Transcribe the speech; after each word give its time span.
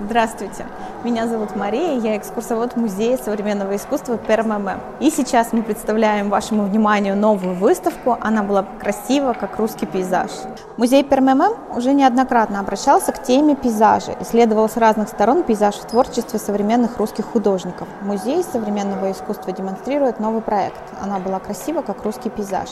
Здравствуйте, 0.00 0.66
меня 1.04 1.28
зовут 1.28 1.54
Мария, 1.54 2.00
я 2.00 2.16
экскурсовод 2.16 2.74
Музея 2.74 3.16
современного 3.16 3.76
искусства 3.76 4.16
ПРММ. 4.16 4.70
И 4.98 5.08
сейчас 5.08 5.52
мы 5.52 5.62
представляем 5.62 6.30
вашему 6.30 6.64
вниманию 6.64 7.16
новую 7.16 7.54
выставку. 7.54 8.18
Она 8.20 8.42
была 8.42 8.64
красива, 8.80 9.34
как 9.34 9.56
русский 9.56 9.86
пейзаж. 9.86 10.30
Музей 10.78 11.04
ПРММ 11.04 11.76
уже 11.76 11.92
неоднократно 11.92 12.58
обращался 12.58 13.12
к 13.12 13.22
теме 13.22 13.54
пейзажа, 13.54 14.16
исследовал 14.20 14.68
с 14.68 14.76
разных 14.76 15.08
сторон 15.08 15.44
пейзаж 15.44 15.76
в 15.76 15.86
творчестве 15.86 16.40
современных 16.40 16.98
русских 16.98 17.26
художников. 17.26 17.86
Музей 18.02 18.42
современного 18.42 19.12
искусства 19.12 19.52
демонстрирует 19.52 20.18
новый 20.18 20.42
проект. 20.42 20.82
Она 21.00 21.20
была 21.20 21.38
красива, 21.38 21.82
как 21.82 22.02
русский 22.02 22.30
пейзаж. 22.30 22.70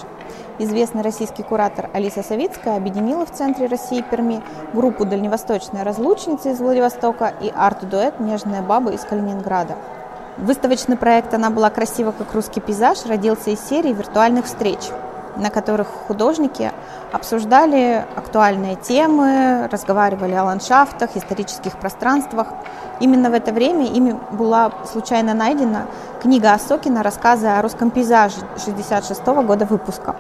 Известный 0.58 1.02
российский 1.02 1.42
куратор 1.42 1.88
Алиса 1.92 2.22
Савицкая 2.22 2.76
объединила 2.76 3.24
в 3.24 3.30
центре 3.30 3.66
России 3.66 4.02
Перми 4.02 4.42
группу 4.72 5.04
«Дальневосточная 5.04 5.84
разлучница» 5.84 6.50
из 6.50 6.60
Владивостока 6.60 7.21
и 7.28 7.52
арт-дуэт 7.54 8.20
«Нежная 8.20 8.62
баба» 8.62 8.90
из 8.92 9.00
Калининграда. 9.02 9.76
Выставочный 10.36 10.96
проект 10.96 11.34
«Она 11.34 11.50
была 11.50 11.70
красива, 11.70 12.12
как 12.12 12.32
русский 12.34 12.60
пейзаж» 12.60 13.04
родился 13.06 13.50
из 13.50 13.60
серии 13.60 13.92
виртуальных 13.92 14.46
встреч– 14.46 14.80
на 15.36 15.50
которых 15.50 15.88
художники 16.06 16.72
обсуждали 17.12 18.04
актуальные 18.16 18.76
темы, 18.76 19.68
разговаривали 19.70 20.32
о 20.32 20.44
ландшафтах, 20.44 21.10
исторических 21.16 21.76
пространствах. 21.78 22.48
Именно 23.00 23.30
в 23.30 23.34
это 23.34 23.52
время 23.52 23.86
ими 23.86 24.18
была 24.30 24.72
случайно 24.90 25.34
найдена 25.34 25.86
книга 26.20 26.52
Осокина 26.52 27.02
«Рассказы 27.02 27.46
о 27.48 27.62
русском 27.62 27.90
пейзаже» 27.90 28.36
66 28.64 29.26
года 29.26 29.64
выпуска. 29.64 30.16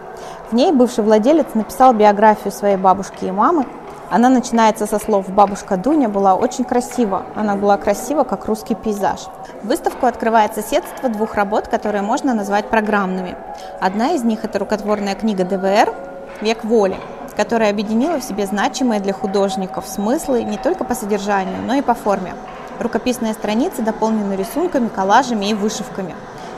В 0.50 0.54
ней 0.54 0.72
бывший 0.72 1.04
владелец 1.04 1.46
написал 1.54 1.92
биографию 1.92 2.52
своей 2.52 2.76
бабушки 2.76 3.24
и 3.24 3.30
мамы, 3.30 3.66
она 4.12 4.28
начинается 4.28 4.86
со 4.86 4.98
слов 4.98 5.30
«Бабушка 5.30 5.78
Дуня 5.78 6.10
была 6.10 6.34
очень 6.34 6.64
красива». 6.64 7.24
Она 7.34 7.56
была 7.56 7.78
красива, 7.78 8.24
как 8.24 8.44
русский 8.44 8.74
пейзаж. 8.74 9.20
Выставку 9.62 10.04
открывает 10.04 10.54
соседство 10.54 11.08
двух 11.08 11.34
работ, 11.34 11.68
которые 11.68 12.02
можно 12.02 12.34
назвать 12.34 12.68
программными. 12.68 13.36
Одна 13.80 14.10
из 14.12 14.22
них– 14.22 14.40
это 14.44 14.58
рукотворная 14.58 15.14
книга 15.14 15.44
ДВР 15.44 15.94
«Век 16.42 16.62
воли», 16.62 16.98
которая 17.36 17.70
объединила 17.70 18.20
в 18.20 18.22
себе 18.22 18.44
значимые 18.44 19.00
для 19.00 19.14
художников 19.14 19.88
смыслы 19.88 20.42
не 20.42 20.58
только 20.58 20.84
по 20.84 20.94
содержанию, 20.94 21.62
но 21.66 21.72
и 21.72 21.80
по 21.80 21.94
форме. 21.94 22.34
Рукописные 22.80 23.32
страницы 23.32 23.80
дополнены 23.80 24.34
рисунками, 24.34 24.88
коллажами 24.88 25.46
и 25.46 25.54
вышивками. 25.54 26.14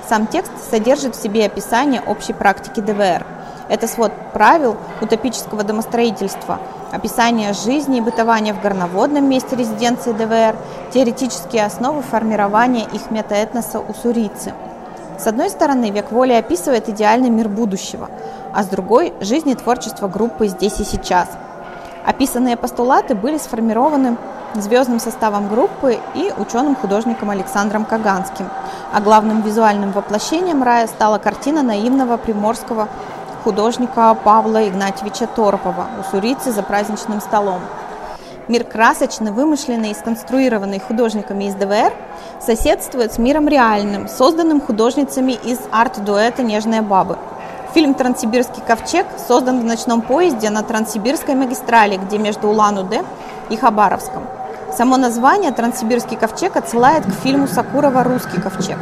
Сам 0.09 0.27
текст 0.27 0.51
содержит 0.73 1.15
в 1.15 1.23
себе 1.23 1.47
описание 1.47 2.03
общей 2.05 2.33
практики 2.33 2.81
ДВР– 2.81 3.25
это 3.69 3.87
свод 3.89 4.13
правил 4.33 4.77
утопического 5.01 5.65
домостроительства, 5.65 6.59
описание 6.93 7.53
жизни 7.53 7.99
и 7.99 8.01
бытования 8.01 8.55
в 8.55 8.61
горноводном 8.61 9.29
месте 9.29 9.57
резиденции 9.57 10.13
ДВР, 10.13 10.57
теоретические 10.93 11.65
основы 11.65 12.03
формирования 12.03 12.87
их 12.93 13.11
метаэтноса 13.11 13.81
уссурийцы. 13.81 14.53
С 15.19 15.27
одной 15.27 15.49
стороны, 15.49 15.91
век 15.91 16.11
воли 16.11 16.33
описывает 16.33 16.89
идеальный 16.89 17.31
мир 17.31 17.49
будущего, 17.49 18.11
а 18.53 18.63
с 18.63 18.67
другой– 18.67 19.15
жизнь 19.21 19.49
и 19.49 19.55
творчество 19.55 20.09
группы 20.09 20.49
здесь 20.49 20.81
и 20.81 20.85
сейчас. 20.85 21.29
Описанные 22.05 22.57
постулаты 22.57 23.15
были 23.15 23.39
сформированы 23.39 24.17
звездным 24.55 25.01
составом 25.01 25.49
группы 25.49 25.99
и 26.15 26.33
ученым-художником 26.37 27.31
Александром 27.31 27.85
Каганским, 27.85 28.49
а 28.93 29.01
главным 29.01 29.41
визуальным 29.41 29.93
воплощением 29.93 30.63
рая 30.63 30.87
стала 30.87 31.19
картина 31.19 31.63
наивного 31.63 32.17
приморского 32.17 32.89
художника 33.45 34.17
Павла 34.25 34.67
Игнатьевича 34.67 35.27
Торопова 35.27 35.87
«Уссурийцы 36.01 36.51
за 36.51 36.63
праздничным 36.63 37.21
столом». 37.21 37.61
Мир 38.49 38.65
красочно 38.65 39.33
вымышленный 39.33 39.91
и 39.91 39.95
сконструированный 39.95 40.81
художниками 40.81 41.45
из 41.45 41.55
ДВР 41.55 41.93
соседствует 42.41 43.13
с 43.13 43.19
миром 43.19 43.47
реальным, 43.47 44.09
созданным 44.09 44.63
художницами 44.63 45.33
из 45.33 45.59
арт-дуэта 45.71 46.43
«Нежные 46.43 46.81
бабы». 46.81 47.19
Фильм 47.75 47.93
«Транссибирский 47.93 48.63
ковчег» 48.67 49.07
создан 49.29 49.61
в 49.61 49.65
ночном 49.65 50.01
поезде 50.01 50.49
на 50.49 50.63
Транссибирской 50.63 51.35
магистрали, 51.35 51.97
где 51.97 52.17
между 52.17 52.49
Улан-Удэ 52.49 53.03
и 53.51 53.57
Хабаровском. 53.57 54.23
Само 54.77 54.97
название 54.97 55.53
«Транссибирский 55.53 56.17
ковчег» 56.17 56.57
отсылает 56.57 57.07
к 57.07 57.13
фильму 57.23 57.47
Сакурова 57.47 58.03
«Русский 58.03 58.41
ковчег». 58.41 58.77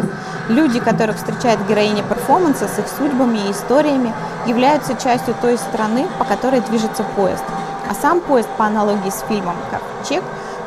Люди, 0.48 0.80
которых 0.80 1.16
встречает 1.16 1.58
героиня 1.68 2.02
перформанса 2.02 2.66
с 2.66 2.78
их 2.78 2.88
судьбами 2.88 3.36
и 3.36 3.50
историями, 3.50 4.10
являются 4.46 4.94
частью 4.94 5.34
той 5.42 5.58
страны, 5.58 6.06
по 6.18 6.24
которой 6.24 6.62
движется 6.62 7.04
поезд. 7.14 7.44
А 7.90 7.94
сам 7.94 8.20
поезд, 8.20 8.48
по 8.56 8.64
аналогии 8.64 9.10
с 9.10 9.22
фильмом 9.28 9.56
«Ковчег», 9.70 10.24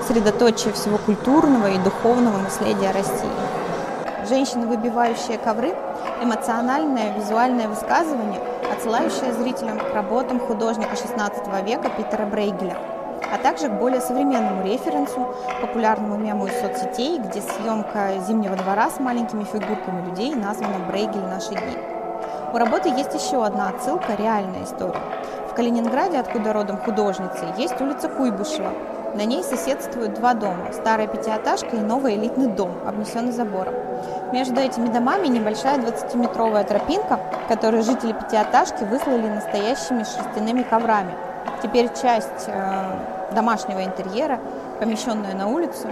средоточие 0.08 0.72
всего 0.74 1.00
культурного 1.00 1.72
и 1.72 1.80
духовного 1.80 2.38
наследия 2.38 2.92
России. 2.92 3.32
Женщины, 4.30 4.68
выбивающие 4.68 5.40
ковры– 5.40 5.74
эмоциональное 6.22 7.18
визуальное 7.18 7.68
высказывание, 7.68 8.40
отсылающее 8.72 9.34
зрителям 9.34 9.80
к 9.80 9.92
работам 9.92 10.40
художника 10.40 10.94
XVI 10.94 11.66
века 11.66 11.90
Питера 11.90 12.28
Брейгеля– 12.28 12.78
а 13.36 13.38
также 13.38 13.68
к 13.68 13.74
более 13.74 14.00
современному 14.00 14.64
референсу, 14.64 15.28
популярному 15.60 16.16
мему 16.18 16.48
из 16.48 16.58
соцсетей, 16.60 17.20
где 17.20 17.42
съемка 17.42 18.14
зимнего 18.26 18.56
двора 18.56 18.90
с 18.90 19.00
маленькими 19.00 19.44
фигурками 19.44 20.06
людей 20.06 20.34
названа 20.34 20.80
«Брейгель 20.88 21.26
наши 21.26 21.50
дни». 21.50 21.78
У 22.54 22.58
работы 22.58 22.88
есть 22.90 23.14
еще 23.14 23.46
одна 23.46 23.70
отсылка– 23.70 24.16
реальная 24.18 24.64
история. 24.64 25.02
В 25.50 25.54
Калининграде, 25.54 26.18
откуда 26.18 26.54
родом 26.54 26.78
художница, 26.78 27.54
есть 27.58 27.80
улица 27.82 28.08
Куйбышева. 28.08 28.72
На 29.16 29.26
ней 29.26 29.44
соседствуют 29.44 30.14
два 30.14 30.34
дома– 30.34 30.72
старая 30.74 31.08
пятиэтажка 31.08 31.76
и 31.76 31.80
новый 31.80 32.16
элитный 32.16 32.48
дом, 32.48 32.72
обнесенный 32.88 33.34
забором. 33.34 33.74
Между 34.32 34.62
этими 34.62 34.88
домами 34.88 35.28
небольшая 35.28 35.78
20-метровая 35.80 36.66
тропинка, 36.66 37.20
которую 37.50 37.84
жители 37.84 38.14
пятиэтажки 38.14 38.84
выслали 38.84 39.28
настоящими 39.28 40.04
шерстяными 40.04 40.64
коврами. 40.64 41.14
Теперь 41.62 41.90
часть 41.94 42.48
э, 42.48 43.15
домашнего 43.32 43.84
интерьера, 43.84 44.40
помещенную 44.80 45.36
на 45.36 45.48
улицу, 45.48 45.88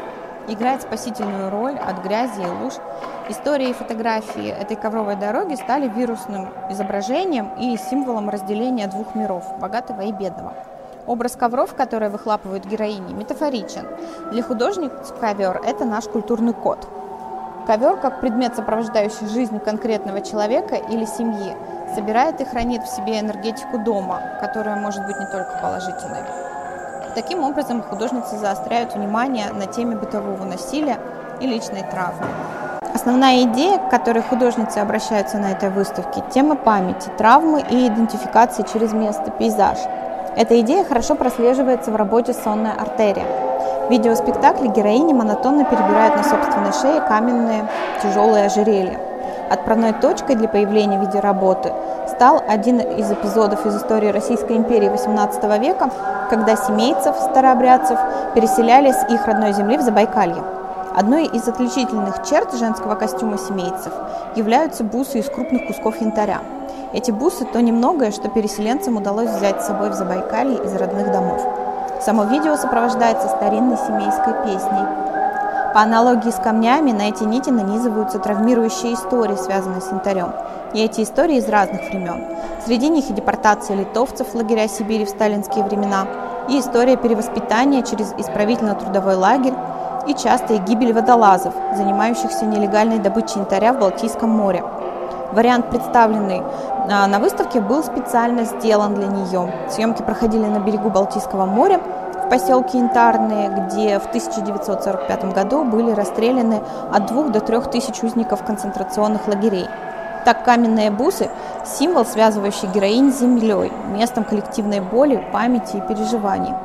играет 0.47 0.81
спасительную 0.81 1.49
роль 1.49 1.77
от 1.77 2.03
грязи 2.03 2.41
и 2.41 2.63
луж. 2.63 2.73
Истории 3.29 3.69
и 3.69 3.73
фотографии 3.73 4.49
этой 4.49 4.75
ковровой 4.75 5.15
дороги 5.15 5.55
стали 5.55 5.87
вирусным 5.87 6.49
изображением 6.69 7.51
и 7.57 7.77
символом 7.77 8.29
разделения 8.29 8.87
двух 8.87 9.15
миров– 9.15 9.43
богатого 9.59 10.01
и 10.01 10.11
бедного. 10.11 10.53
Образ 11.05 11.35
ковров, 11.35 11.73
которые 11.75 12.09
выхлапывают 12.09 12.65
героини, 12.65 13.13
метафоричен. 13.13 13.87
Для 14.31 14.43
художниц 14.43 14.91
ковер– 15.19 15.61
это 15.65 15.85
наш 15.85 16.05
культурный 16.05 16.53
код. 16.53 16.87
Ковер, 17.67 17.97
как 17.97 18.19
предмет, 18.19 18.55
сопровождающий 18.55 19.27
жизнь 19.27 19.59
конкретного 19.59 20.21
человека 20.21 20.75
или 20.75 21.05
семьи, 21.05 21.55
собирает 21.95 22.41
и 22.41 22.45
хранит 22.45 22.83
в 22.83 22.93
себе 22.93 23.19
энергетику 23.19 23.77
дома, 23.79 24.21
которая 24.41 24.75
может 24.75 25.05
быть 25.05 25.17
не 25.17 25.25
только 25.27 25.59
положительной. 25.61 26.23
Таким 27.15 27.43
образом, 27.43 27.83
художницы 27.83 28.37
заостряют 28.37 28.95
внимание 28.95 29.51
на 29.53 29.67
теме 29.67 29.95
бытового 29.95 30.45
насилия 30.45 30.97
и 31.39 31.45
личной 31.45 31.83
травмы. 31.83 32.25
Основная 32.93 33.43
идея, 33.43 33.77
к 33.77 33.89
которой 33.91 34.23
художницы 34.23 34.79
обращаются 34.79 35.37
на 35.37 35.51
этой 35.51 35.69
выставке– 35.69 36.23
тема 36.33 36.55
памяти, 36.55 37.09
травмы 37.17 37.63
и 37.69 37.87
идентификации 37.87 38.65
через 38.71 38.93
место, 38.93 39.29
пейзаж. 39.29 39.77
Эта 40.35 40.59
идея 40.61 40.83
хорошо 40.83 41.13
прослеживается 41.13 41.91
в 41.91 41.95
работе 41.95 42.33
«Сонная 42.33 42.73
артерия». 42.73 43.25
В 43.87 43.91
видеоспектакле 43.91 44.69
героини 44.69 45.13
монотонно 45.13 45.65
перебирают 45.65 46.15
на 46.15 46.23
собственной 46.23 46.73
шее 46.73 47.01
каменные 47.01 47.67
тяжелые 48.01 48.45
ожерелья. 48.45 48.99
Отправной 49.53 49.93
точкой 49.93 50.35
для 50.35 50.47
появления 50.47 50.99
видеоработы 50.99 51.71
стал 52.07 52.41
один 52.47 52.79
из 52.79 53.11
эпизодов 53.11 53.67
из 53.67 53.75
истории 53.77 54.07
Российской 54.07 54.57
империи 54.57 54.89
XVIII 54.89 55.59
века, 55.59 55.91
когда 56.31 56.55
семейцев, 56.55 57.15
старообрядцев, 57.15 57.99
переселяли 58.33 58.91
с 58.91 59.07
их 59.11 59.27
родной 59.27 59.53
земли 59.53 59.77
в 59.77 59.81
Забайкалье. 59.81 60.43
Одной 60.95 61.25
из 61.25 61.47
отличительных 61.47 62.23
черт 62.27 62.51
женского 62.55 62.95
костюма 62.95 63.37
семейцев 63.37 63.93
являются 64.35 64.83
бусы 64.83 65.19
из 65.19 65.29
крупных 65.29 65.67
кусков 65.67 66.01
янтаря. 66.01 66.39
Эти 66.91 67.11
бусы– 67.11 67.45
то 67.53 67.61
немногое, 67.61 68.09
что 68.09 68.29
переселенцам 68.29 68.97
удалось 68.97 69.29
взять 69.29 69.61
с 69.61 69.67
собой 69.67 69.91
в 69.91 69.93
Забайкалье 69.93 70.63
из 70.63 70.73
родных 70.75 71.11
домов. 71.11 71.45
Само 72.01 72.23
видео 72.23 72.55
сопровождается 72.55 73.27
старинной 73.27 73.77
семейской 73.77 74.33
песней. 74.45 75.22
По 75.73 75.81
аналогии 75.81 76.29
с 76.29 76.35
камнями 76.35 76.91
на 76.91 77.09
эти 77.09 77.23
нити 77.23 77.49
нанизываются 77.49 78.19
травмирующие 78.19 78.93
истории, 78.93 79.35
связанные 79.35 79.81
с 79.81 79.89
янтарем. 79.89 80.31
И 80.75 80.79
эти 80.79 81.01
истории 81.01 81.37
из 81.37 81.49
разных 81.49 81.89
времен. 81.89 82.25
Среди 82.63 82.89
них 82.89 83.09
и 83.09 83.13
депортация 83.13 83.75
литовцев 83.75 84.27
в 84.27 84.35
лагеря 84.35 84.67
Сибири 84.67 85.03
в 85.03 85.09
сталинские 85.09 85.65
времена, 85.65 86.05
и 86.47 86.59
история 86.59 86.95
перевоспитания 86.95 87.81
через 87.81 88.13
исправительно-трудовой 88.13 89.15
лагерь, 89.15 89.55
и 90.05 90.13
частая 90.13 90.59
гибель 90.59 90.93
водолазов, 90.93 91.55
занимающихся 91.75 92.45
нелегальной 92.45 92.99
добычей 92.99 93.39
янтаря 93.39 93.73
в 93.73 93.79
Балтийском 93.79 94.29
море. 94.29 94.63
Вариант, 95.31 95.71
представленный 95.71 96.43
а, 96.91 97.07
на 97.07 97.17
выставке, 97.17 97.59
был 97.59 97.83
специально 97.83 98.43
сделан 98.43 98.93
для 98.93 99.07
нее. 99.07 99.51
Съемки 99.71 100.03
проходили 100.03 100.45
на 100.45 100.59
берегу 100.59 100.91
Балтийского 100.91 101.45
моря, 101.47 101.81
поселке 102.33 102.79
Янтарные, 102.79 103.47
где 103.49 103.99
в 103.99 104.07
1945 104.07 105.35
году 105.35 105.63
были 105.63 105.91
расстреляны 105.91 106.63
от 106.91 107.05
2 107.05 107.25
до 107.25 107.39
3 107.39 107.59
тысяч 107.71 108.01
узников 108.01 108.43
концентрационных 108.43 109.27
лагерей. 109.27 109.67
Так 110.25 110.43
каменные 110.43 110.89
бусы– 110.89 111.29
символ, 111.77 112.05
связывающий 112.05 112.69
героинь 112.69 113.13
с 113.13 113.19
землей, 113.19 113.71
местом 113.85 114.23
коллективной 114.23 114.79
боли, 114.79 115.23
памяти 115.31 115.77
и 115.77 115.81
переживаний. 115.81 116.55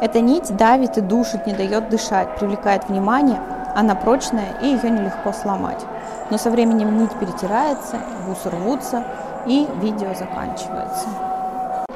Эта 0.00 0.22
нить 0.22 0.56
давит 0.56 0.96
и 0.96 1.02
душит, 1.02 1.46
не 1.46 1.52
дает 1.52 1.90
дышать, 1.90 2.34
привлекает 2.36 2.88
внимание, 2.88 3.38
она 3.74 3.94
прочная 3.94 4.54
и 4.62 4.68
ее 4.68 4.88
нелегко 4.88 5.34
сломать. 5.34 5.84
Но 6.30 6.38
со 6.38 6.50
временем 6.50 6.96
нить 6.96 7.12
перетирается, 7.20 7.98
бусы 8.26 8.48
рвутся 8.48 9.04
и 9.44 9.68
видео 9.82 10.14
заканчивается. 10.14 11.31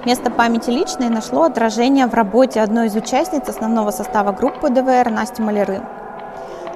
Место 0.07 0.31
памяти 0.31 0.71
личной 0.71 1.09
нашло 1.09 1.43
отражение 1.43 2.07
в 2.07 2.15
работе 2.15 2.61
одной 2.61 2.87
из 2.87 2.95
участниц 2.95 3.49
основного 3.49 3.91
состава 3.91 4.31
группы 4.31 4.71
ДВР 4.71 5.11
Насти 5.11 5.43
Маляры. 5.43 5.83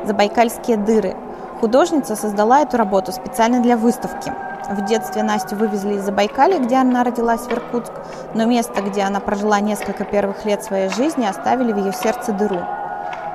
«Забайкальские 0.05 0.77
дыры». 0.77 1.15
Художница 1.61 2.17
создала 2.17 2.62
эту 2.62 2.77
работу 2.77 3.12
специально 3.12 3.61
для 3.61 3.77
выставки. 3.77 4.32
В 4.69 4.85
детстве 4.85 5.23
Настю 5.23 5.55
вывезли 5.55 5.94
из 5.94 6.03
Забайкалья, 6.03 6.59
где 6.59 6.75
она 6.75 7.05
родилась 7.05 7.43
в 7.43 7.53
Иркутск, 7.53 7.93
но 8.35 8.47
место, 8.47 8.82
где 8.82 9.03
она 9.03 9.21
прожила 9.21 9.61
несколько 9.61 10.03
первых 10.03 10.44
лет 10.44 10.65
своей 10.65 10.88
жизни, 10.88 11.25
оставили 11.25 11.73
в 11.73 11.79
ее 11.79 11.93
сердце 11.93 12.32
дыру. 12.32 12.59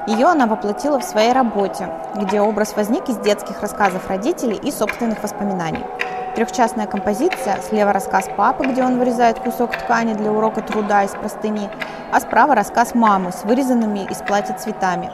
Ее 0.07 0.27
она 0.27 0.45
воплотила 0.45 0.99
в 0.99 1.05
своей 1.05 1.31
работе, 1.31 1.87
где 2.15 2.41
образ 2.41 2.75
возник 2.75 3.07
из 3.07 3.15
детских 3.19 3.61
рассказов 3.61 4.09
родителей 4.09 4.59
и 4.61 4.71
собственных 4.71 5.23
воспоминаний. 5.23 5.85
Трехчастная 6.35 6.85
композиция, 6.85 7.61
слева 7.61 7.93
рассказ 7.93 8.27
папы, 8.35 8.65
где 8.65 8.83
он 8.83 8.99
вырезает 8.99 9.39
кусок 9.39 9.77
ткани 9.77 10.13
для 10.15 10.33
урока 10.33 10.61
труда 10.61 11.03
из 11.03 11.11
простыни, 11.11 11.69
а 12.11 12.19
справа 12.19 12.55
рассказ 12.55 12.93
мамы 12.93 13.31
с 13.31 13.45
вырезанными 13.45 14.05
из 14.11 14.17
платья 14.17 14.53
цветами. 14.53 15.09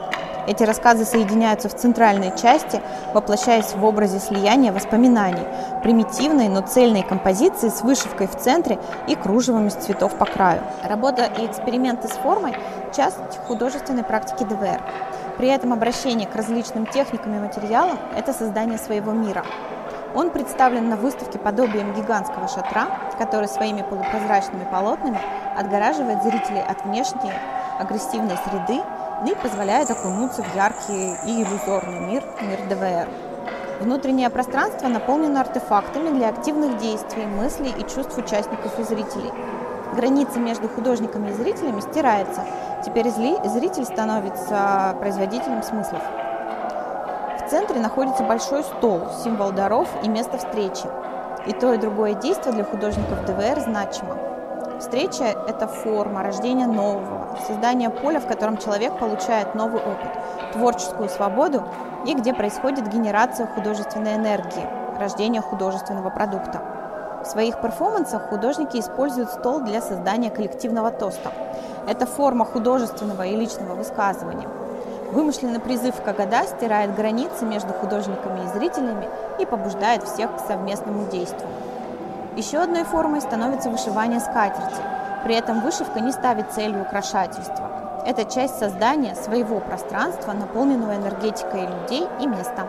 Эти 0.48 0.64
рассказы 0.64 1.04
соединяются 1.04 1.68
в 1.68 1.76
центральной 1.76 2.36
части, 2.36 2.82
воплощаясь 3.14 3.72
в 3.72 3.84
образе 3.84 4.18
слияния 4.18 4.72
воспоминаний, 4.72 5.46
примитивной, 5.84 6.48
но 6.48 6.60
цельной 6.62 7.04
композиции 7.04 7.68
с 7.68 7.82
вышивкой 7.82 8.26
в 8.26 8.36
центре 8.36 8.80
и 9.06 9.14
кружевом 9.14 9.68
из 9.68 9.74
цветов 9.74 10.18
по 10.18 10.24
краю. 10.24 10.62
Работа 10.82 11.30
и 11.38 11.46
эксперименты 11.46 12.08
с 12.08 12.12
формой– 12.12 12.56
часть 12.96 13.38
художественной 13.46 14.02
практики 14.02 14.42
ДВР. 14.42 14.80
При 15.38 15.46
этом 15.46 15.72
обращение 15.72 16.26
к 16.26 16.34
различным 16.34 16.86
техникам 16.86 17.36
и 17.36 17.38
материалам– 17.38 17.98
это 18.16 18.32
создание 18.32 18.78
своего 18.78 19.12
мира– 19.12 19.44
он 20.14 20.30
представлен 20.30 20.88
на 20.88 20.96
выставке 20.96 21.38
подобием 21.38 21.94
гигантского 21.94 22.48
шатра, 22.48 22.86
который 23.18 23.48
своими 23.48 23.82
полупрозрачными 23.82 24.64
полотнами 24.70 25.18
отгораживает 25.56 26.22
зрителей 26.22 26.62
от 26.62 26.84
внешней 26.84 27.32
агрессивной 27.78 28.36
среды 28.46 28.82
и 29.26 29.34
позволяет 29.36 29.90
окунуться 29.90 30.42
в 30.42 30.54
яркий 30.54 31.14
и 31.26 31.42
иллюзорный 31.42 32.00
мир, 32.00 32.24
мир 32.42 32.58
ДВР. 32.68 33.08
Внутреннее 33.80 34.30
пространство 34.30 34.88
наполнено 34.88 35.40
артефактами 35.40 36.10
для 36.10 36.28
активных 36.28 36.78
действий, 36.78 37.26
мыслей 37.26 37.74
и 37.76 37.82
чувств 37.82 38.16
участников 38.16 38.78
и 38.78 38.82
зрителей. 38.82 39.32
Граница 39.94 40.38
между 40.38 40.68
художниками 40.68 41.30
и 41.30 41.32
зрителями 41.32 41.80
стирается. 41.80 42.44
Теперь 42.84 43.10
зритель 43.10 43.84
становится 43.84 44.96
производителем 44.98 45.62
смыслов 45.62 46.02
центре 47.52 47.78
находится 47.80 48.22
большой 48.22 48.64
стол, 48.64 49.02
символ 49.22 49.52
даров 49.52 49.86
и 50.02 50.08
место 50.08 50.38
встречи. 50.38 50.86
И 51.46 51.52
то, 51.52 51.74
и 51.74 51.76
другое 51.76 52.14
действие 52.14 52.54
для 52.54 52.64
художников 52.64 53.26
ДВР 53.26 53.60
значимо. 53.60 54.16
Встреча– 54.80 55.24
это 55.48 55.66
форма 55.66 56.22
рождения 56.22 56.66
нового, 56.66 57.36
создание 57.46 57.90
поля, 57.90 58.20
в 58.20 58.26
котором 58.26 58.56
человек 58.56 58.98
получает 58.98 59.54
новый 59.54 59.82
опыт, 59.82 60.10
творческую 60.54 61.10
свободу 61.10 61.62
и 62.06 62.14
где 62.14 62.32
происходит 62.32 62.88
генерация 62.88 63.46
художественной 63.46 64.14
энергии, 64.14 64.66
рождение 64.98 65.42
художественного 65.42 66.08
продукта. 66.08 66.62
В 67.22 67.26
своих 67.26 67.60
перформансах 67.60 68.30
художники 68.30 68.78
используют 68.78 69.28
стол 69.28 69.60
для 69.60 69.82
создания 69.82 70.30
коллективного 70.30 70.90
тоста. 70.90 71.30
Это 71.86 72.06
форма 72.06 72.46
художественного 72.46 73.26
и 73.26 73.36
личного 73.36 73.74
высказывания– 73.74 74.48
Вымышленный 75.12 75.60
призыв 75.60 76.02
Кагада 76.02 76.46
стирает 76.46 76.94
границы 76.94 77.44
между 77.44 77.74
художниками 77.74 78.44
и 78.44 78.48
зрителями 78.48 79.10
и 79.38 79.44
побуждает 79.44 80.04
всех 80.04 80.34
к 80.34 80.40
совместному 80.40 81.06
действию. 81.10 81.50
Еще 82.34 82.56
одной 82.56 82.84
формой 82.84 83.20
становится 83.20 83.68
вышивание 83.68 84.20
скатерти. 84.20 84.80
При 85.24 85.34
этом 85.34 85.60
вышивка 85.60 86.00
не 86.00 86.12
ставит 86.12 86.50
целью 86.52 86.80
украшательства. 86.80 87.70
Это 88.06 88.24
часть 88.24 88.58
создания 88.58 89.14
своего 89.14 89.60
пространства, 89.60 90.32
наполненного 90.32 90.96
энергетикой 90.96 91.66
людей 91.66 92.08
и 92.18 92.26
места. 92.26 92.66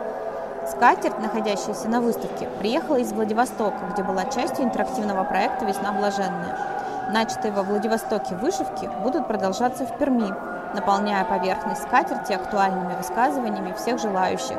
Скатерть, 0.69 1.19
находящаяся 1.19 1.87
на 1.87 2.01
выставке, 2.01 2.49
приехала 2.59 2.97
из 2.97 3.13
Владивостока, 3.13 3.79
где 3.93 4.03
была 4.03 4.25
частью 4.25 4.65
интерактивного 4.65 5.23
проекта 5.23 5.63
«Весна 5.63 5.93
блаженная». 5.93 6.57
Начатые 7.09 7.53
во 7.53 7.63
Владивостоке 7.63 8.35
вышивки 8.35 8.89
будут 9.01 9.27
продолжаться 9.27 9.85
в 9.85 9.97
Перми, 9.97 10.33
наполняя 10.73 11.23
поверхность 11.25 11.83
скатерти 11.83 12.33
актуальными 12.33 12.95
высказываниями 12.95 13.73
всех 13.73 13.99
желающих. 13.99 14.57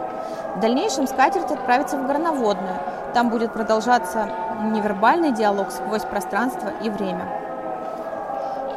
В 0.56 0.60
дальнейшем 0.60 1.06
скатерть 1.06 1.50
отправится 1.50 1.96
в 1.96 2.06
горноводную. 2.06 2.76
Там 3.12 3.30
будет 3.30 3.52
продолжаться 3.52 4.28
невербальный 4.62 5.32
диалог 5.32 5.70
сквозь 5.70 6.02
пространство 6.02 6.70
и 6.82 6.90
время. 6.90 7.26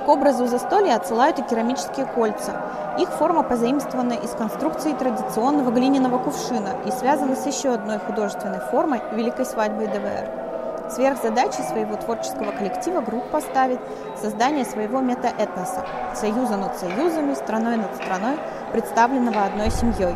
К 0.05 0.09
образу 0.09 0.47
застолья 0.47 0.95
отсылают 0.95 1.37
и 1.37 1.43
керамические 1.43 2.05
кольца. 2.05 2.53
Их 2.97 3.09
форма 3.09 3.43
позаимствована 3.43 4.13
из 4.13 4.31
конструкции 4.31 4.93
традиционного 4.93 5.69
глиняного 5.69 6.17
кувшина 6.17 6.69
и 6.85 6.91
связана 6.91 7.35
с 7.35 7.45
еще 7.45 7.73
одной 7.73 7.99
художественной 7.99 8.59
формой– 8.59 9.01
Великой 9.11 9.45
свадьбой 9.45 9.87
ДВР. 9.87 10.46
Сверхзадачей 10.89 11.63
своего 11.63 11.95
творческого 11.97 12.51
коллектива 12.51 13.01
группа 13.01 13.41
ставит 13.41 13.79
создание 14.19 14.65
своего 14.65 15.01
метаэтноса– 15.01 15.85
союза 16.15 16.57
над 16.57 16.77
союзами, 16.77 17.33
страной 17.33 17.77
над 17.77 17.95
страной, 17.95 18.37
представленного 18.71 19.43
одной 19.43 19.69
семьей. 19.69 20.15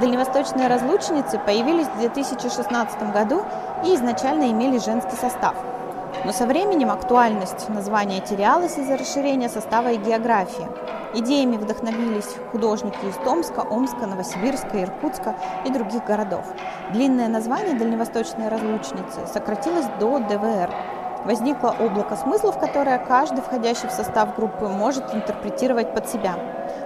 Дальневосточные 0.00 0.68
разлучницы 0.68 1.38
появились 1.38 1.86
в 1.86 1.98
2016 1.98 3.12
году 3.12 3.44
и 3.84 3.94
изначально 3.94 4.50
имели 4.50 4.78
женский 4.78 5.16
состав. 5.16 5.54
Но 6.24 6.32
со 6.32 6.46
временем 6.46 6.90
актуальность 6.90 7.68
названия 7.68 8.20
терялась 8.20 8.78
из-за 8.78 8.96
расширения 8.96 9.48
состава 9.48 9.92
и 9.92 9.96
географии– 9.96 10.68
Идеями 11.16 11.56
вдохновились 11.56 12.34
художники 12.50 13.06
из 13.06 13.14
Томска, 13.24 13.60
Омска, 13.60 14.06
Новосибирска, 14.06 14.82
Иркутска 14.82 15.36
и 15.64 15.70
других 15.70 16.04
городов. 16.04 16.44
Длинное 16.90 17.28
название 17.28 17.78
«Дальневосточные 17.78 18.48
разлучницы» 18.48 19.24
сократилось 19.32 19.86
до 20.00 20.18
ДВР. 20.18 20.74
Возникло 21.24 21.74
облако 21.80 22.16
смыслов, 22.16 22.58
которое 22.58 22.98
каждый, 22.98 23.40
входящий 23.40 23.88
в 23.88 23.92
состав 23.92 24.36
группы, 24.36 24.68
может 24.68 25.14
интерпретировать 25.14 25.94
под 25.94 26.08
себя. 26.08 26.34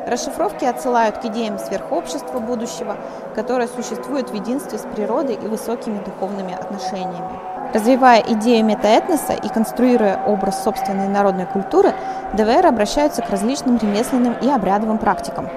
Расшифровки 0.06 0.64
отсылают 0.64 1.18
к 1.18 1.24
идеям 1.24 1.58
сверхобщества 1.58 2.38
будущего, 2.38 2.96
которое 3.34 3.66
существует 3.66 4.30
в 4.30 4.34
единстве 4.34 4.78
с 4.78 4.82
природой 4.82 5.34
и 5.34 5.48
высокими 5.48 5.98
духовными 6.04 6.54
отношениями. 6.54 7.38
Развивая 7.74 8.22
идею 8.26 8.64
метаэтноса 8.64 9.34
и 9.34 9.48
конструируя 9.48 10.22
образ 10.24 10.62
собственной 10.62 11.08
народной 11.08 11.46
культуры, 11.46 11.92
ДВР 12.32 12.66
обращаются 12.66 13.22
к 13.22 13.30
различным 13.30 13.76
ремесленным 13.76 14.36
и 14.40 14.48
обрядовым 14.48 14.98
практикам. 14.98 15.48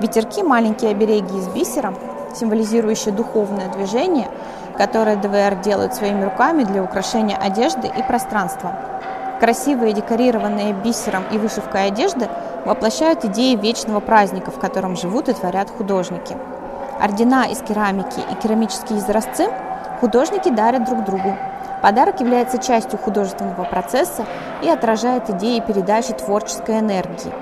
Ветерки– 0.00 0.42
маленькие 0.42 0.90
обереги 0.90 1.38
из 1.38 1.48
бисера, 1.48 1.94
символизирующие 2.34 3.14
духовное 3.14 3.68
движение, 3.68 4.28
которое 4.76 5.16
ДВР 5.16 5.60
делают 5.62 5.94
своими 5.94 6.24
руками 6.24 6.64
для 6.64 6.82
украшения 6.82 7.36
одежды 7.36 7.88
и 7.88 8.02
пространства. 8.02 8.72
Красивые 9.40 9.92
декорированные 9.92 10.72
бисером 10.72 11.24
и 11.32 11.38
вышивкой 11.38 11.86
одежды 11.86 12.28
воплощают 12.64 13.24
идеи 13.24 13.56
вечного 13.56 14.00
праздника, 14.00 14.50
в 14.50 14.58
котором 14.58 14.96
живут 14.96 15.28
и 15.28 15.32
творят 15.32 15.70
художники. 15.70 16.36
Ордена 17.00 17.46
из 17.50 17.58
керамики 17.58 18.20
и 18.20 18.34
керамические 18.36 18.98
изразцы 19.00 19.48
художники 20.00 20.48
дарят 20.48 20.84
друг 20.84 21.04
другу, 21.04 21.36
Подарок 21.82 22.20
является 22.20 22.58
частью 22.58 22.96
художественного 22.96 23.64
процесса 23.64 24.24
и 24.62 24.68
отражает 24.68 25.28
идеи 25.30 25.58
передачи 25.58 26.12
творческой 26.12 26.78
энергии, 26.78 27.32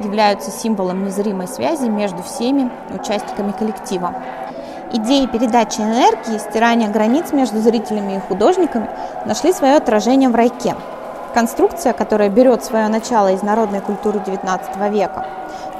являются 0.00 0.52
символом 0.52 1.04
незримой 1.04 1.48
связи 1.48 1.88
между 1.88 2.22
всеми 2.22 2.70
участниками 2.94 3.50
коллектива. 3.50 4.14
Идеи 4.90 5.26
передачи 5.26 5.80
энергии, 5.80 6.38
стирания 6.38 6.88
границ 6.88 7.32
между 7.32 7.60
зрителями 7.60 8.16
и 8.16 8.20
художниками 8.20 8.88
нашли 9.26 9.52
свое 9.52 9.76
отражение 9.76 10.30
в 10.30 10.34
райке. 10.34 10.74
Конструкция, 11.34 11.92
которая 11.92 12.30
берет 12.30 12.64
свое 12.64 12.88
начало 12.88 13.32
из 13.32 13.42
народной 13.42 13.80
культуры 13.80 14.18
XIX 14.20 14.90
века. 14.90 15.26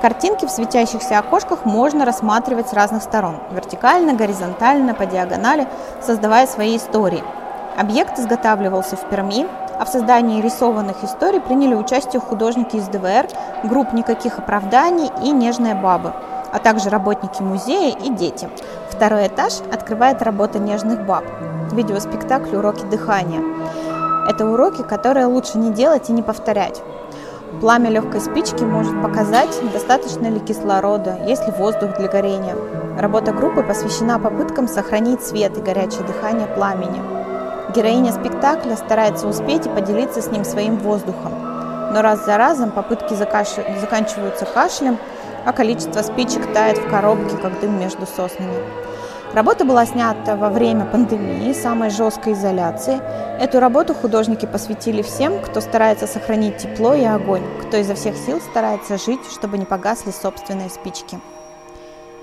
Картинки 0.02 0.44
в 0.44 0.50
светящихся 0.50 1.18
окошках 1.18 1.64
можно 1.64 2.04
рассматривать 2.04 2.68
с 2.68 2.74
разных 2.74 3.02
сторон, 3.02 3.36
вертикально, 3.50 4.12
горизонтально, 4.12 4.94
по 4.94 5.06
диагонали, 5.06 5.66
создавая 6.02 6.46
свои 6.46 6.76
истории– 6.76 7.24
Объект 7.78 8.18
изготавливался 8.18 8.96
в 8.96 9.08
Перми, 9.08 9.46
а 9.78 9.84
в 9.84 9.88
создании 9.88 10.42
рисованных 10.42 11.04
историй 11.04 11.40
приняли 11.40 11.76
участие 11.76 12.20
художники 12.20 12.74
из 12.74 12.88
ДВР, 12.88 13.28
групп 13.62 13.92
«Никаких 13.92 14.40
оправданий» 14.40 15.12
и 15.22 15.30
«Нежная 15.30 15.76
баба», 15.76 16.16
а 16.52 16.58
также 16.58 16.90
работники 16.90 17.42
музея 17.42 17.96
и 17.96 18.10
дети. 18.10 18.48
Второй 18.90 19.26
этаж 19.28 19.54
открывает 19.72 20.22
работа 20.22 20.58
«Нежных 20.58 21.04
баб»– 21.06 21.24
видеоспектакль 21.72 22.56
«Уроки 22.56 22.84
дыхания». 22.86 23.42
Это 24.28 24.46
уроки, 24.46 24.82
которые 24.82 25.26
лучше 25.26 25.56
не 25.56 25.70
делать 25.70 26.10
и 26.10 26.12
не 26.12 26.22
повторять. 26.22 26.82
Пламя 27.60 27.88
легкой 27.90 28.20
спички 28.20 28.62
может 28.62 29.00
показать, 29.02 29.58
достаточно 29.72 30.28
ли 30.28 30.38
кислорода, 30.38 31.18
есть 31.26 31.46
ли 31.46 31.52
воздух 31.52 31.96
для 31.96 32.08
горения. 32.08 32.54
Работа 32.98 33.32
группы 33.32 33.62
посвящена 33.62 34.18
попыткам 34.18 34.68
сохранить 34.68 35.22
свет 35.22 35.56
и 35.56 35.62
горячее 35.62 36.04
дыхание 36.04 36.46
пламени. 36.46 37.00
Героиня 37.74 38.12
спектакля 38.12 38.76
старается 38.76 39.26
успеть 39.28 39.66
и 39.66 39.70
поделиться 39.70 40.20
с 40.20 40.30
ним 40.30 40.44
своим 40.44 40.76
воздухом. 40.76 41.32
Но 41.92 42.02
раз 42.02 42.24
за 42.26 42.36
разом 42.36 42.70
попытки 42.70 43.14
закаш... 43.14 43.48
заканчиваются 43.80 44.44
кашлем, 44.44 44.98
а 45.44 45.52
количество 45.52 46.02
спичек 46.02 46.52
тает 46.52 46.78
в 46.78 46.88
коробке, 46.90 47.36
как 47.36 47.60
дым 47.60 47.78
между 47.78 48.06
соснами. 48.06 48.54
Работа 49.34 49.66
была 49.66 49.84
снята 49.84 50.36
во 50.36 50.48
время 50.48 50.86
пандемии, 50.86 51.52
самой 51.52 51.90
жесткой 51.90 52.32
изоляции. 52.32 52.98
Эту 53.38 53.60
работу 53.60 53.94
художники 53.94 54.46
посвятили 54.46 55.02
всем, 55.02 55.40
кто 55.42 55.60
старается 55.60 56.06
сохранить 56.06 56.56
тепло 56.56 56.94
и 56.94 57.04
огонь, 57.04 57.42
кто 57.62 57.76
изо 57.76 57.94
всех 57.94 58.16
сил 58.16 58.40
старается 58.40 58.96
жить, 58.96 59.20
чтобы 59.30 59.58
не 59.58 59.66
погасли 59.66 60.12
собственные 60.12 60.70
спички. 60.70 61.20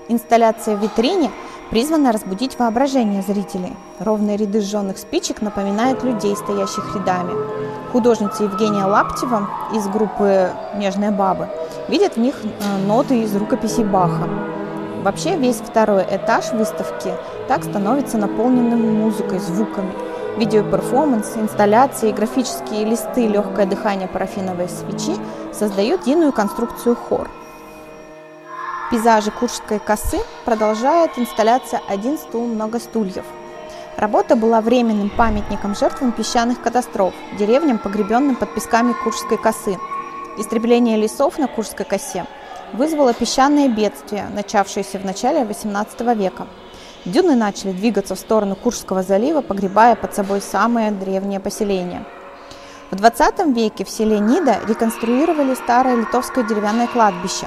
Инсталляция 0.08 0.76
в 0.76 0.82
витрине 0.82 1.30
призвана 1.70 2.12
разбудить 2.12 2.58
воображение 2.58 3.22
зрителей. 3.22 3.74
Ровные 3.98 4.36
ряды 4.36 4.60
сжженных 4.60 4.98
спичек 4.98 5.42
напоминают 5.42 6.02
людей, 6.02 6.36
стоящих 6.36 6.94
рядами. 6.94 7.34
Художница 7.92 8.44
Евгения 8.44 8.84
Лаптева 8.84 9.48
из 9.72 9.86
группы 9.88 10.50
«Нежные 10.76 11.12
бабы» 11.12 11.48
видит 11.88 12.16
в 12.16 12.20
них 12.20 12.34
э, 12.42 12.86
ноты 12.86 13.22
из 13.22 13.34
рукописей 13.34 13.84
Баха. 13.84 14.28
Вообще 15.02 15.36
весь 15.36 15.56
второй 15.56 16.02
этаж 16.02 16.52
выставки 16.52 17.12
так 17.48 17.62
становится 17.62 18.18
наполненным 18.18 18.94
музыкой, 18.96 19.38
звуками. 19.38 19.92
Видеоперформанс, 20.36 21.36
инсталляции, 21.36 22.12
графические 22.12 22.84
листы, 22.84 23.26
легкое 23.26 23.66
дыхание 23.66 24.08
парафиновой 24.08 24.68
свечи 24.68 25.16
создают 25.52 26.02
единую 26.02 26.32
конструкцию 26.32 26.96
хор. 26.96 27.30
Пейзажи 28.90 29.30
Куршской 29.30 29.78
косы 29.78 30.18
продолжает 30.44 31.12
инсталляция 31.16 31.80
«Один 31.88 32.18
стул, 32.18 32.46
много 32.46 32.78
стульев». 32.78 33.24
Работа 33.96 34.36
была 34.36 34.60
временным 34.60 35.08
памятником 35.08 35.74
жертвам 35.74 36.12
песчаных 36.12 36.60
катастроф, 36.60 37.14
деревням, 37.38 37.78
погребенным 37.78 38.36
под 38.36 38.54
песками 38.54 38.92
Куршской 38.92 39.38
косы. 39.38 39.78
Истребление 40.38 40.98
лесов 40.98 41.38
на 41.38 41.48
Куршской 41.48 41.86
косе 41.86 42.26
вызвало 42.74 43.14
песчаное 43.14 43.68
бедствие, 43.68 44.26
начавшееся 44.34 44.98
в 44.98 45.04
начале 45.04 45.40
XVIII 45.40 46.14
века. 46.14 46.46
Дюны 47.06 47.34
начали 47.34 47.72
двигаться 47.72 48.14
в 48.14 48.18
сторону 48.18 48.54
Куршского 48.54 49.02
залива, 49.02 49.40
погребая 49.40 49.96
под 49.96 50.14
собой 50.14 50.42
самые 50.42 50.90
древние 50.90 51.40
поселения. 51.40 52.04
В 52.90 52.96
20 52.96 53.46
веке 53.56 53.86
в 53.86 53.88
селе 53.88 54.18
Нида 54.18 54.58
реконструировали 54.68 55.54
старое 55.54 55.96
литовское 55.96 56.44
деревянное 56.44 56.86
кладбище. 56.86 57.46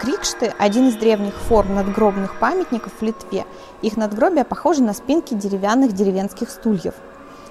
Крикшты– 0.00 0.54
один 0.58 0.88
из 0.88 0.94
древних 0.94 1.34
форм 1.34 1.74
надгробных 1.74 2.38
памятников 2.38 2.92
в 2.98 3.02
Литве. 3.02 3.44
Их 3.82 3.98
надгробия 3.98 4.44
похожи 4.44 4.82
на 4.82 4.94
спинки 4.94 5.34
деревянных 5.34 5.92
деревенских 5.92 6.48
стульев. 6.48 6.94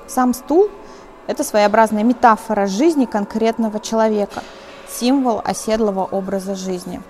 Сам 0.07 0.33
стул– 0.33 0.69
это 1.27 1.43
своеобразная 1.43 2.03
метафора 2.03 2.65
жизни 2.65 3.05
конкретного 3.05 3.79
человека– 3.79 4.41
символ 4.99 5.41
оседлого 5.43 6.05
образа 6.05 6.55
жизни. 6.55 7.01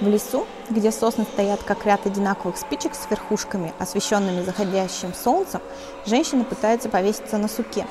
В 0.00 0.06
лесу, 0.06 0.46
где 0.68 0.92
сосны 0.92 1.24
стоят 1.24 1.62
как 1.62 1.86
ряд 1.86 2.04
одинаковых 2.04 2.58
спичек 2.58 2.94
с 2.94 3.10
верхушками, 3.10 3.72
освещенными 3.78 4.42
заходящим 4.42 5.14
солнцем, 5.14 5.62
женщина 6.04 6.44
пытается 6.44 6.90
повеситься 6.90 7.38
на 7.38 7.48
суке. 7.48 7.86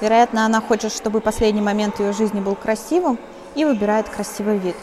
Вероятно, 0.00 0.44
она 0.44 0.60
хочет, 0.60 0.92
чтобы 0.92 1.20
последний 1.20 1.60
момент 1.60 2.00
ее 2.00 2.12
жизни 2.12 2.40
был 2.40 2.56
красивым 2.56 3.18
и 3.54 3.64
выбирает 3.64 4.08
красивый 4.08 4.58
вид. 4.58 4.76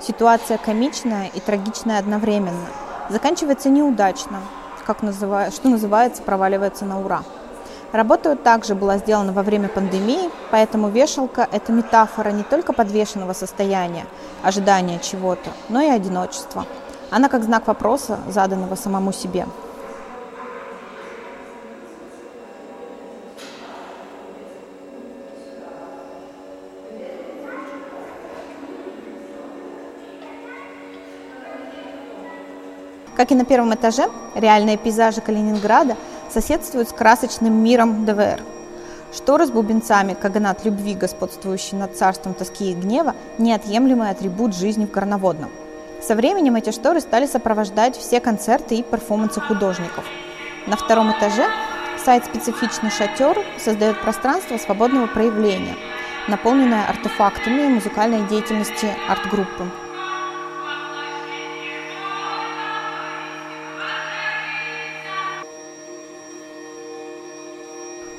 Ситуация 0.00 0.56
комичная 0.58 1.30
и 1.34 1.40
трагичная 1.40 1.98
одновременно. 1.98 2.66
Заканчивается 3.10 3.68
неудачно, 3.68 4.40
как 4.86 5.02
называю, 5.02 5.52
что 5.52 5.68
называется, 5.68 6.22
проваливается 6.22 6.86
на 6.86 7.00
ура. 7.00 7.22
Работа 7.92 8.36
также 8.36 8.74
была 8.74 8.98
сделана 8.98 9.32
во 9.32 9.42
время 9.42 9.68
пандемии, 9.68 10.30
поэтому 10.50 10.90
вешалка– 10.90 11.48
это 11.52 11.72
метафора 11.72 12.28
не 12.30 12.42
только 12.42 12.74
подвешенного 12.74 13.32
состояния, 13.32 14.04
ожидания 14.42 14.98
чего-то, 14.98 15.50
но 15.70 15.80
и 15.80 15.88
одиночества. 15.88 16.66
Она 17.10 17.30
как 17.30 17.44
знак 17.44 17.66
вопроса, 17.66 18.18
заданного 18.28 18.74
самому 18.74 19.12
себе. 19.12 19.46
Как 33.16 33.32
и 33.32 33.34
на 33.34 33.46
первом 33.46 33.74
этаже, 33.74 34.10
реальные 34.34 34.76
пейзажи 34.76 35.22
Калининграда– 35.22 35.96
соседствует 36.30 36.88
с 36.88 36.92
красочным 36.92 37.54
миром 37.54 38.04
ДВР. 38.04 38.40
Шторы 39.14 39.46
с 39.46 39.50
бубенцами, 39.50 40.14
каганат 40.14 40.64
любви, 40.64 40.94
господствующий 40.94 41.78
над 41.78 41.96
царством 41.96 42.34
тоски 42.34 42.72
и 42.72 42.74
гнева, 42.74 43.14
неотъемлемый 43.38 44.10
атрибут 44.10 44.54
жизни 44.54 44.84
в 44.84 44.90
Горноводном. 44.90 45.50
Со 46.02 46.14
временем 46.14 46.56
эти 46.56 46.70
шторы 46.70 47.00
стали 47.00 47.26
сопровождать 47.26 47.96
все 47.96 48.20
концерты 48.20 48.76
и 48.76 48.82
перформансы 48.82 49.40
художников. 49.40 50.04
На 50.66 50.76
втором 50.76 51.10
этаже 51.10 51.46
сайт 52.04 52.24
«Специфичный 52.26 52.90
шатер» 52.90 53.38
создает 53.58 54.00
пространство 54.02 54.58
свободного 54.58 55.06
проявления, 55.06 55.74
наполненное 56.28 56.86
артефактами 56.86 57.68
музыкальной 57.68 58.26
деятельности 58.28 58.94
арт-группы. 59.08 59.64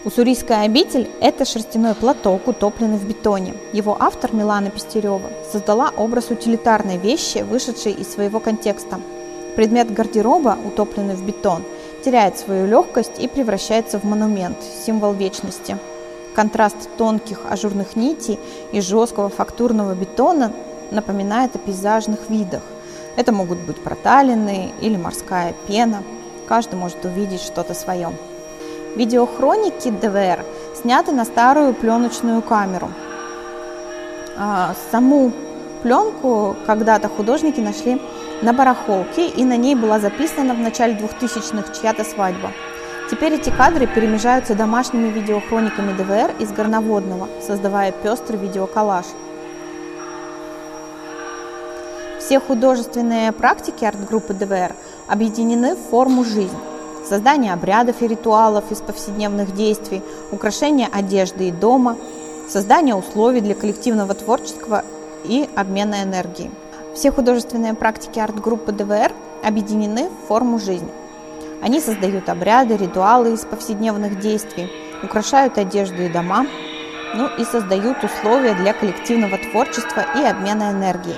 Уссурийская 0.09 0.65
обитель– 0.65 1.07
это 1.21 1.45
шерстяной 1.45 1.93
платок, 1.93 2.47
утопленный 2.47 2.97
в 2.97 3.07
бетоне. 3.07 3.53
Его 3.73 3.95
автор 3.99 4.33
Милана 4.33 4.71
Пестерева 4.71 5.29
создала 5.51 5.91
образ 5.95 6.31
утилитарной 6.31 6.97
вещи, 6.97 7.45
вышедшей 7.47 7.91
из 7.91 8.11
своего 8.11 8.39
контекста. 8.39 8.99
Предмет 9.55 9.93
гардероба, 9.93 10.57
утопленный 10.65 11.13
в 11.13 11.23
бетон, 11.23 11.61
теряет 12.03 12.39
свою 12.39 12.65
легкость 12.65 13.19
и 13.19 13.27
превращается 13.27 13.99
в 13.99 14.03
монумент, 14.03 14.57
символ 14.83 15.13
вечности. 15.13 15.77
Контраст 16.33 16.89
тонких 16.97 17.41
ажурных 17.47 17.95
нитей 17.95 18.39
и 18.71 18.81
жесткого 18.81 19.29
фактурного 19.29 19.93
бетона 19.93 20.51
напоминает 20.89 21.55
о 21.55 21.59
пейзажных 21.59 22.31
видах. 22.31 22.63
Это 23.15 23.31
могут 23.31 23.59
быть 23.59 23.77
проталины 23.77 24.71
или 24.81 24.97
морская 24.97 25.53
пена. 25.67 26.01
Каждый 26.47 26.77
может 26.77 27.05
увидеть 27.05 27.41
что-то 27.41 27.75
свое. 27.75 28.11
Видеохроники 28.99 29.91
ДВР 29.91 30.43
сняты 30.75 31.13
на 31.13 31.23
старую 31.23 31.73
пленочную 31.73 32.41
камеру. 32.41 32.89
А, 34.37 34.75
саму 34.91 35.31
пленку 35.83 36.57
когда-то 36.65 37.07
художники 37.07 37.61
нашли 37.61 38.01
на 38.41 38.51
барахолке, 38.51 39.29
и 39.29 39.45
на 39.45 39.55
ней 39.55 39.75
была 39.75 40.01
записана 40.01 40.53
в 40.53 40.59
начале 40.59 40.95
2000-х 40.95 41.79
чья-то 41.79 42.03
свадьба. 42.03 42.51
Теперь 43.09 43.35
эти 43.35 43.49
кадры 43.51 43.87
перемежаются 43.87 44.53
домашними 44.53 45.07
видеохрониками 45.07 45.93
ДВР 45.93 46.31
из 46.37 46.51
Горноводного, 46.51 47.29
создавая 47.41 47.93
пестрый 47.93 48.37
видеоколлаж. 48.37 49.05
Все 52.19 52.41
художественные 52.41 53.31
практики 53.31 53.85
арт-группы 53.85 54.33
ДВР 54.33 54.75
объединены 55.07 55.75
в 55.75 55.89
форму 55.89 56.25
«Жизнь» 56.25 56.57
создание 57.09 57.53
обрядов 57.53 58.01
и 58.01 58.07
ритуалов 58.07 58.71
из 58.71 58.81
повседневных 58.81 59.55
действий, 59.55 60.01
украшение 60.31 60.87
одежды 60.91 61.47
и 61.47 61.51
дома, 61.51 61.97
создание 62.47 62.95
условий 62.95 63.41
для 63.41 63.55
коллективного 63.55 64.13
творчества 64.13 64.85
и 65.25 65.49
обмена 65.55 66.03
энергией. 66.03 66.51
Все 66.93 67.11
художественные 67.11 67.73
практики 67.73 68.19
арт-группы 68.19 68.71
ДВР 68.71 69.11
объединены 69.43 70.09
в 70.09 70.27
форму 70.27 70.59
жизни. 70.59 70.89
Они 71.61 71.81
создают 71.81 72.29
обряды, 72.29 72.77
ритуалы 72.77 73.33
из 73.33 73.41
повседневных 73.41 74.19
действий, 74.19 74.71
украшают 75.03 75.57
одежду 75.57 76.03
и 76.03 76.09
дома, 76.09 76.45
ну 77.15 77.27
и 77.37 77.43
создают 77.43 78.03
условия 78.03 78.53
для 78.53 78.73
коллективного 78.73 79.37
творчества 79.37 80.05
и 80.15 80.23
обмена 80.23 80.71
энергией. 80.71 81.17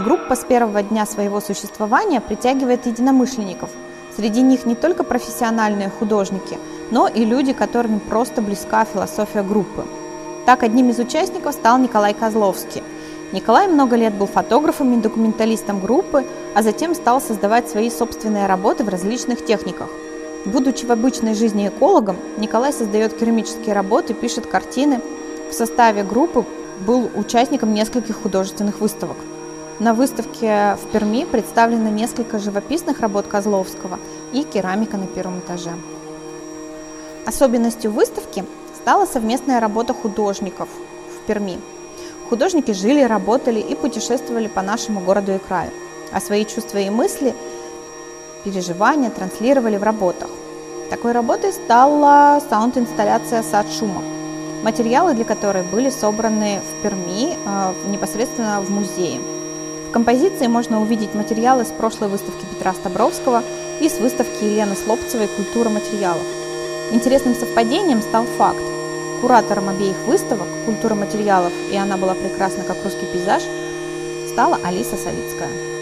Группа 0.00 0.34
с 0.34 0.44
первого 0.44 0.82
дня 0.82 1.06
своего 1.06 1.40
существования 1.40 2.20
притягивает 2.20 2.86
единомышленников– 2.86 3.70
Среди 4.16 4.42
них 4.42 4.66
не 4.66 4.74
только 4.74 5.04
профессиональные 5.04 5.88
художники, 5.88 6.58
но 6.90 7.08
и 7.08 7.24
люди, 7.24 7.52
которыми 7.52 7.98
просто 7.98 8.42
близка 8.42 8.84
философия 8.84 9.42
группы. 9.42 9.84
Так 10.46 10.62
одним 10.62 10.90
из 10.90 10.98
участников 10.98 11.54
стал 11.54 11.78
Николай 11.78 12.14
Козловский. 12.14 12.82
Николай 13.32 13.68
много 13.68 13.94
лет 13.94 14.14
был 14.14 14.26
фотографом 14.26 14.92
и 14.98 15.00
документалистом 15.00 15.80
группы, 15.80 16.26
а 16.54 16.62
затем 16.62 16.94
стал 16.94 17.20
создавать 17.20 17.68
свои 17.68 17.88
собственные 17.88 18.46
работы 18.46 18.82
в 18.82 18.88
различных 18.88 19.44
техниках. 19.44 19.88
Будучи 20.46 20.84
в 20.86 20.90
обычной 20.90 21.34
жизни 21.34 21.68
экологом, 21.68 22.16
Николай 22.38 22.72
создает 22.72 23.16
керамические 23.16 23.74
работы, 23.74 24.14
пишет 24.14 24.46
картины. 24.46 25.00
В 25.50 25.54
составе 25.54 26.02
группы 26.02 26.44
был 26.86 27.10
участником 27.14 27.74
нескольких 27.74 28.20
художественных 28.22 28.80
выставок. 28.80 29.16
На 29.80 29.94
выставке 29.94 30.76
в 30.76 30.92
Перми 30.92 31.24
представлено 31.24 31.88
несколько 31.88 32.38
живописных 32.38 33.00
работ 33.00 33.26
Козловского 33.26 33.98
и 34.30 34.42
керамика 34.42 34.98
на 34.98 35.06
первом 35.06 35.38
этаже. 35.38 35.70
Особенностью 37.26 37.90
выставки 37.90 38.44
стала 38.76 39.06
совместная 39.06 39.58
работа 39.58 39.94
художников 39.94 40.68
в 40.68 41.26
Перми. 41.26 41.58
Художники 42.28 42.72
жили, 42.72 43.00
работали 43.00 43.58
и 43.58 43.74
путешествовали 43.74 44.48
по 44.48 44.60
нашему 44.60 45.00
городу 45.00 45.32
и 45.32 45.38
краю, 45.38 45.70
а 46.12 46.20
свои 46.20 46.44
чувства 46.44 46.76
и 46.76 46.90
мысли, 46.90 47.34
переживания 48.44 49.08
транслировали 49.08 49.78
в 49.78 49.82
работах. 49.82 50.28
Такой 50.90 51.12
работой 51.12 51.54
стала 51.54 52.42
саунд-инсталляция 52.50 53.42
«Сад 53.42 53.64
шума», 53.72 54.02
материалы 54.62 55.14
для 55.14 55.24
которой 55.24 55.62
были 55.62 55.88
собраны 55.88 56.60
в 56.60 56.82
Перми, 56.82 57.32
э, 57.32 57.72
непосредственно 57.88 58.60
в 58.60 58.68
музее. 58.68 59.20
В 59.90 59.92
композиции 59.92 60.46
можно 60.46 60.80
увидеть 60.80 61.16
материалы 61.16 61.64
с 61.64 61.72
прошлой 61.72 62.06
выставки 62.06 62.46
Петра 62.46 62.72
Стабровского 62.74 63.42
и 63.80 63.88
с 63.88 63.98
выставки 63.98 64.44
Елены 64.44 64.76
Слопцевой 64.76 65.26
«Культура 65.26 65.68
материалов». 65.68 66.22
Интересным 66.92 67.34
совпадением 67.34 68.00
стал 68.00 68.24
факт. 68.38 68.62
Куратором 69.20 69.68
обеих 69.68 69.96
выставок 70.06 70.46
«Культура 70.64 70.94
материалов» 70.94 71.52
и 71.72 71.76
«Она 71.76 71.96
была 71.96 72.14
прекрасна, 72.14 72.62
как 72.62 72.76
русский 72.84 73.06
пейзаж» 73.06 73.42
стала 74.28 74.60
Алиса 74.62 74.96
Савицкая. 74.96 75.79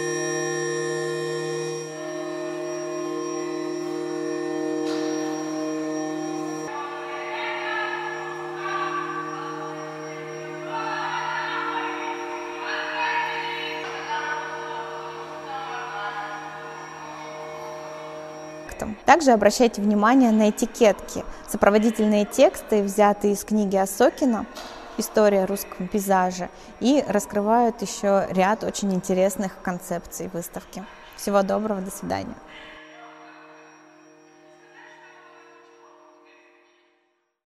Проектом. 18.79 18.97
Также 19.05 19.31
обращайте 19.31 19.81
внимание 19.81 20.31
на 20.31 20.49
этикетки, 20.49 21.23
сопроводительные 21.47 22.25
тексты, 22.25 22.81
взятые 22.81 23.33
из 23.33 23.43
книги 23.43 23.75
Осокина 23.75 24.45
«История 24.97 25.45
русского 25.45 25.87
пейзажа» 25.87 26.49
и 26.79 27.03
раскрывают 27.07 27.81
еще 27.81 28.27
ряд 28.31 28.63
очень 28.63 28.93
интересных 28.93 29.61
концепций 29.61 30.29
выставки. 30.33 30.83
Всего 31.15 31.41
доброго, 31.41 31.81
до 31.81 31.91
свидания. 31.91 32.35